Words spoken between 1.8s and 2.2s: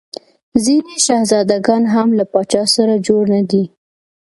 هم